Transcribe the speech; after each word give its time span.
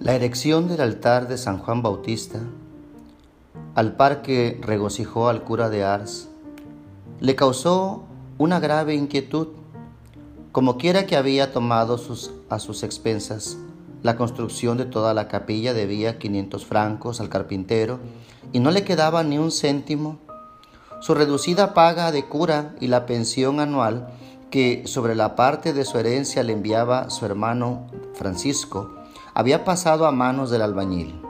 La 0.00 0.14
erección 0.14 0.66
del 0.66 0.80
altar 0.80 1.28
de 1.28 1.36
San 1.36 1.58
Juan 1.58 1.82
Bautista, 1.82 2.38
al 3.74 3.96
par 3.96 4.22
que 4.22 4.58
regocijó 4.62 5.28
al 5.28 5.42
cura 5.42 5.68
de 5.68 5.84
Ars, 5.84 6.30
le 7.20 7.36
causó 7.36 8.04
una 8.38 8.60
grave 8.60 8.94
inquietud, 8.94 9.48
como 10.52 10.78
quiera 10.78 11.04
que 11.04 11.16
había 11.18 11.52
tomado 11.52 12.00
a 12.48 12.58
sus 12.58 12.82
expensas. 12.82 13.58
La 14.02 14.16
construcción 14.16 14.78
de 14.78 14.86
toda 14.86 15.12
la 15.12 15.28
capilla 15.28 15.74
debía 15.74 16.18
500 16.18 16.64
francos 16.64 17.20
al 17.20 17.28
carpintero 17.28 18.00
y 18.54 18.60
no 18.60 18.70
le 18.70 18.84
quedaba 18.84 19.22
ni 19.22 19.36
un 19.36 19.52
céntimo. 19.52 20.18
Su 21.02 21.12
reducida 21.12 21.74
paga 21.74 22.10
de 22.10 22.24
cura 22.24 22.74
y 22.80 22.86
la 22.86 23.04
pensión 23.04 23.60
anual 23.60 24.08
que 24.50 24.84
sobre 24.86 25.14
la 25.14 25.36
parte 25.36 25.74
de 25.74 25.84
su 25.84 25.98
herencia 25.98 26.42
le 26.42 26.54
enviaba 26.54 27.10
su 27.10 27.26
hermano 27.26 27.86
Francisco 28.14 28.96
había 29.34 29.64
pasado 29.64 30.06
a 30.06 30.12
manos 30.12 30.50
del 30.50 30.62
albañil. 30.62 31.29